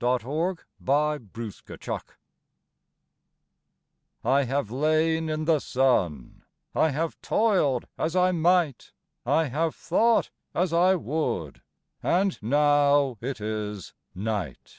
_FORTUNATUS 0.80 1.62
NIMIUM 1.78 2.00
I 4.24 4.42
have 4.42 4.72
lain 4.72 5.28
in 5.28 5.44
the 5.44 5.60
sun 5.60 6.42
I 6.74 6.88
have 6.90 7.22
toil'd 7.22 7.86
as 7.96 8.16
I 8.16 8.32
might 8.32 8.90
I 9.24 9.44
have 9.44 9.76
thought 9.76 10.30
as 10.56 10.72
I 10.72 10.96
would 10.96 11.62
And 12.02 12.36
now 12.42 13.16
it 13.20 13.40
is 13.40 13.94
night. 14.12 14.78